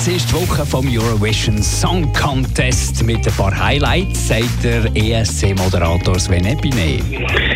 Es 0.00 0.08
ist 0.08 0.30
die 0.30 0.34
Woche 0.36 0.64
vom 0.64 0.88
Eurovision 0.88 1.62
Song 1.62 2.10
Contest 2.14 3.02
mit 3.02 3.26
ein 3.26 3.34
paar 3.34 3.54
Highlights, 3.54 4.28
sagt 4.28 4.64
der 4.64 4.86
ESC-Moderator 4.96 6.18
Sven 6.18 6.46
Epine. 6.46 7.00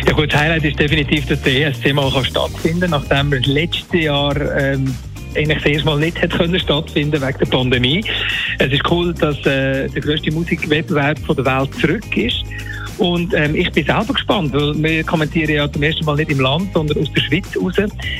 Ja 0.05 0.13
gut, 0.13 0.31
das 0.31 0.41
Highlight 0.41 0.63
ist 0.63 0.79
definitiv, 0.79 1.25
dass 1.25 1.41
der 1.41 1.69
ESC 1.69 1.91
mal 1.91 2.11
stattfinden 2.23 2.91
kann, 2.91 3.01
nachdem 3.01 3.33
er 3.33 3.39
letztes 3.39 3.99
Jahr 3.99 4.39
ähm, 4.59 4.93
eigentlich 5.35 5.57
das 5.57 5.65
erste 5.65 5.85
Mal 5.87 5.97
nicht 5.97 6.21
hat 6.21 6.37
können 6.37 6.59
stattfinden 6.59 7.19
wegen 7.19 7.37
der 7.39 7.45
Pandemie. 7.47 8.05
Es 8.59 8.71
ist 8.71 8.91
cool, 8.91 9.11
dass 9.15 9.37
äh, 9.39 9.89
der 9.89 10.01
grösste 10.01 10.31
Musikwettbewerb 10.31 11.17
der 11.27 11.45
Welt 11.45 11.73
zurück 11.81 12.15
ist. 12.15 12.43
Und 12.97 13.33
ähm, 13.33 13.55
ich 13.55 13.71
bin 13.71 13.85
selber 13.85 14.13
gespannt, 14.13 14.53
weil 14.53 14.81
wir 14.81 15.03
kommentieren 15.03 15.49
ja 15.49 15.71
zum 15.71 15.83
ersten 15.83 16.05
Mal 16.05 16.15
nicht 16.15 16.31
im 16.31 16.39
Land, 16.39 16.73
sondern 16.73 16.97
aus 16.99 17.11
der 17.13 17.21
Schweiz 17.21 17.45
raus. 17.61 17.75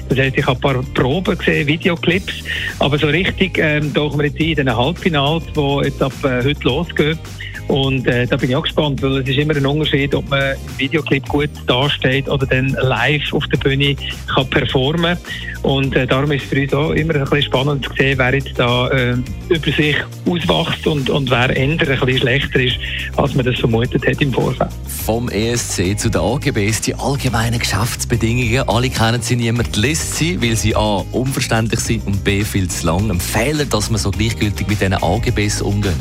Das 0.10 0.18
heißt, 0.18 0.38
ich 0.38 0.46
habe 0.46 0.58
ein 0.58 0.62
paar 0.62 0.84
Proben 0.94 1.38
gesehen, 1.38 1.68
Videoclips, 1.68 2.44
aber 2.80 2.98
so 2.98 3.08
richtig 3.08 3.58
ähm, 3.58 3.94
tauchen 3.94 4.20
wir 4.20 4.28
jetzt 4.28 4.40
ein 4.40 4.48
in 4.48 4.56
den 4.56 4.76
Halbfinals, 4.76 5.44
die 5.56 5.86
jetzt 5.86 6.02
ab 6.02 6.14
äh, 6.24 6.44
heute 6.44 6.64
losgehen. 6.64 7.20
Und 7.68 8.08
äh, 8.08 8.28
da 8.28 8.38
bin 8.38 8.50
ich 8.50 8.56
auch 8.56 8.64
gespannt, 8.64 9.02
weil 9.02 9.18
es 9.18 9.30
ist 9.30 9.38
immer 9.38 9.56
ein 9.56 9.66
Unterschied, 9.66 10.14
ob 10.14 10.30
man 10.30 10.54
im 10.54 10.78
Videoclip 10.78 11.28
gut 11.28 11.50
dasteht 11.66 12.30
oder 12.30 12.46
dann 12.46 12.70
live 12.82 13.34
auf 13.34 13.46
der 13.48 13.58
Bühne 13.58 13.96
kann 14.34 14.50
performen. 14.50 15.18
Und 15.64 15.96
äh, 15.96 16.06
darum 16.06 16.32
ist 16.32 16.44
es 16.44 16.50
für 16.50 16.62
uns 16.62 16.74
auch 16.74 16.92
immer 16.92 17.16
ein 17.16 17.24
bisschen 17.24 17.42
spannend 17.44 17.86
zu 17.86 17.92
sehen, 17.98 18.20
wer 18.20 18.36
jetzt 18.36 18.52
da 18.56 18.88
äh, 18.90 19.16
über 19.50 19.72
sich 19.72 19.96
auswächst 20.28 20.86
und, 20.86 21.10
und 21.10 21.32
wer 21.32 21.56
eher 21.56 21.70
ein 21.70 21.78
bisschen 21.78 22.18
schlechter 22.20 22.60
ist, 22.60 22.78
als 23.18 23.34
man 23.34 23.46
das 23.46 23.56
vermutet 23.56 24.06
hat 24.06 24.22
im 24.22 24.32
Vorfeld. 24.32 24.70
Vom 25.06 25.28
ESC 25.30 25.98
zu 25.98 26.10
den 26.10 26.22
AGBs, 26.22 26.82
die 26.82 26.94
allgemeinen 26.94 27.58
Geschäftsbedingungen. 27.58 28.70
Alle 28.70 28.90
kennen 28.90 29.22
sie 29.24 29.36
niemand, 29.36 29.76
liest 29.76 30.18
sie, 30.18 30.40
weil 30.40 30.56
sie 30.56 30.76
A. 30.76 31.04
unverständlich 31.12 31.80
sind 31.80 32.06
und 32.06 32.24
B. 32.24 32.44
viel 32.44 32.68
zu 32.68 32.86
lang. 32.86 33.10
Ein 33.10 33.20
Fehler, 33.20 33.66
dass 33.66 33.90
man 33.90 34.00
so 34.00 34.12
gleichgültig 34.12 34.68
mit 34.68 34.80
diesen 34.82 34.94
AGBs 34.94 35.62
umgeht. 35.62 35.94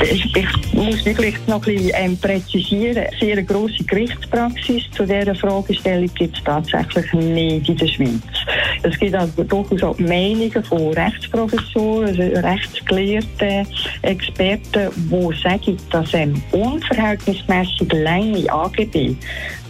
Ich, 0.00 0.72
muss 0.72 1.04
wirklich 1.04 1.34
noch 1.46 1.64
ein 1.66 2.16
präzisieren. 2.18 3.06
Sehr 3.20 3.42
grosse 3.42 3.84
Gerichtspraxis 3.84 4.90
zu 4.92 5.04
dieser 5.04 5.34
Fragestellung 5.34 6.10
gibt 6.14 6.36
es 6.36 6.44
tatsächlich 6.44 7.12
nicht 7.12 7.68
in 7.68 7.76
der 7.76 7.86
Schweiz. 7.86 8.22
Es 8.82 8.98
gibt 8.98 9.14
also 9.14 9.44
durchaus 9.44 9.82
auch 9.82 9.98
Meinungen 9.98 10.64
von 10.64 10.92
Rechtsprofessoren, 10.94 12.08
also 12.08 12.22
rechtsgelehrten 12.22 13.66
Experten, 14.02 14.90
die 14.96 15.42
sagen, 15.42 15.76
dass 15.90 16.14
ähm, 16.14 16.42
unverhältnismäßig 16.52 17.92
lange 17.92 18.50
AGB 18.50 19.14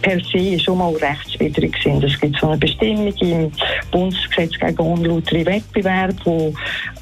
per 0.03 0.19
se 0.19 0.59
schon 0.59 0.77
mal 0.77 0.93
rechtswidrig 0.95 1.75
sind. 1.81 2.03
Es 2.03 2.19
gibt 2.19 2.37
so 2.37 2.49
eine 2.49 2.57
Bestimmung 2.57 3.13
im 3.21 3.51
Bundesgesetz 3.91 4.59
gegen 4.59 4.77
unlautere 4.77 5.45
Wettbewerb, 5.45 6.13
wo 6.25 6.53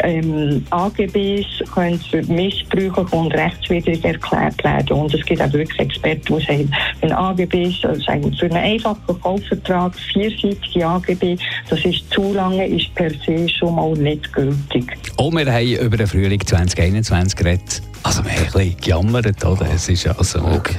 ähm, 0.04 0.64
AGBs 0.70 1.72
können 1.74 2.00
für 2.00 2.22
Missbrüche 2.24 3.04
und 3.12 3.34
rechtswidrig 3.34 4.04
erklärt 4.04 4.64
werden. 4.64 4.92
Und 4.92 5.14
es 5.14 5.26
gibt 5.26 5.42
auch 5.42 5.52
wirklich 5.54 5.80
Experten, 5.80 6.38
die 6.38 6.46
sagen, 6.46 6.72
wenn 7.02 7.12
AGBs, 7.12 7.86
also 7.86 8.02
sagen, 8.02 8.34
für 8.34 8.46
einen 8.46 8.58
einfachen 8.58 9.22
Kaufvertrag, 9.22 9.94
vierseitige 9.96 10.86
AGB, 10.86 11.38
das 11.70 11.84
ist 11.86 12.10
zu 12.12 12.34
lange, 12.34 12.68
ist 12.68 12.94
per 12.96 13.10
se 13.10 13.48
schon 13.50 13.76
mal 13.76 13.94
nicht 13.94 14.32
gültig. 14.34 14.98
Und 15.18 15.38
wir 15.38 15.52
haben 15.52 15.86
über 15.86 15.98
den 15.98 16.08
Frühling 16.08 16.46
2021 16.46 17.36
geredet. 17.36 17.82
Also 18.04 18.24
wir 18.24 18.32
haben 18.32 18.40
ein 18.40 18.52
bisschen 18.52 18.78
gejammert, 18.78 19.46
oder? 19.46 19.68
Es 19.74 19.88
ist 19.88 20.08
also 20.08 20.40
okay. 20.40 20.76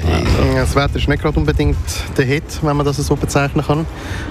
Das 0.55 0.75
Wetter 0.75 0.97
ist 0.97 1.09
nicht 1.09 1.22
gerade 1.22 1.38
unbedingt 1.38 1.77
der 2.16 2.25
Hit, 2.25 2.44
wenn 2.62 2.77
man 2.77 2.84
das 2.84 2.97
so 2.97 3.15
bezeichnen 3.15 3.65
kann. 3.65 3.87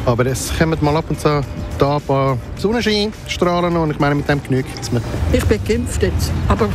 Aber 0.06 0.26
es 0.26 0.52
kommen 0.58 0.78
mal 0.82 0.98
ab 0.98 1.06
und 1.10 1.20
zu 1.20 1.42
da 1.82 1.96
ein 1.96 2.02
paar 2.02 2.38
Sonnenscheinstrahlen 2.58 3.76
und 3.76 3.92
ich 3.92 4.00
meine, 4.00 4.14
mit 4.14 4.30
dem 4.30 4.44
genügt 4.44 4.80
es 4.80 4.92
mir. 4.92 5.02
Ich 5.34 5.44
bin 5.46 5.60
geimpft 5.68 6.04
jetzt, 6.04 6.32
aber 6.48 6.70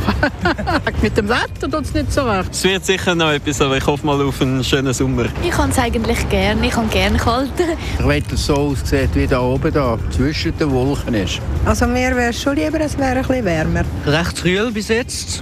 mit 1.01 1.15
dem 1.15 1.29
Wetter 1.29 1.71
tut 1.71 1.85
es 1.85 1.93
nicht 1.93 2.11
so 2.11 2.23
recht. 2.23 2.49
Es 2.51 2.63
wird 2.63 2.85
sicher 2.85 3.15
noch 3.15 3.31
etwas, 3.31 3.61
aber 3.61 3.77
ich 3.77 3.85
hoffe 3.85 4.05
mal 4.05 4.21
auf 4.21 4.41
einen 4.41 4.63
schönen 4.63 4.93
Sommer. 4.93 5.25
Ich 5.43 5.51
kann 5.51 5.69
es 5.69 5.79
eigentlich 5.79 6.27
gerne, 6.27 6.65
ich 6.65 6.73
kann 6.73 6.89
gerne 6.89 7.17
kalt. 7.17 7.51
Ich 7.99 8.05
will, 8.05 8.21
dass 8.21 8.33
es 8.33 8.45
so 8.47 8.55
aussieht, 8.55 9.09
wie 9.13 9.27
da 9.27 9.39
oben 9.39 9.73
da, 9.73 9.97
zwischen 10.09 10.57
den 10.57 10.71
Wolken 10.71 11.13
ist. 11.13 11.39
Also 11.63 11.87
mir 11.87 12.13
wäre 12.15 12.31
es 12.31 12.41
schon 12.41 12.55
lieber, 12.57 12.81
es 12.81 12.97
wäre 12.97 13.19
ein 13.19 13.21
bisschen 13.21 13.45
wärmer. 13.45 13.83
Recht 14.05 14.41
kühl 14.41 14.71
bis 14.71 14.89
jetzt. 14.89 15.41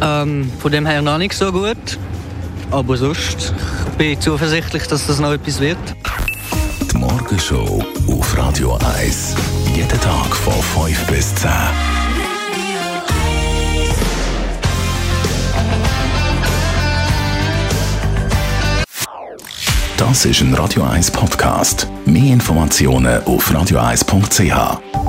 Ähm, 0.00 0.50
von 0.58 0.72
dem 0.72 0.86
her 0.86 1.02
noch 1.02 1.18
nicht 1.18 1.34
so 1.34 1.52
gut. 1.52 1.98
Aber 2.70 2.96
sonst 2.96 3.54
bin 3.96 4.12
ich 4.12 4.20
zuversichtlich, 4.20 4.86
dass 4.86 5.06
das 5.06 5.18
noch 5.18 5.32
etwas 5.32 5.60
wird. 5.60 5.78
Die 6.92 6.96
Morgenshow 6.96 7.82
auf 8.08 8.36
Radio 8.36 8.78
1. 8.98 9.34
Jeden 9.74 10.00
Tag 10.00 10.36
von 10.36 10.86
5 10.86 11.06
bis 11.06 11.34
10. 11.36 11.50
Das 19.96 20.24
ist 20.24 20.40
ein 20.40 20.54
Radio 20.54 20.84
1 20.84 21.10
Podcast. 21.10 21.88
Mehr 22.06 22.32
Informationen 22.32 23.22
auf 23.24 23.50
radio1.ch. 23.50 25.07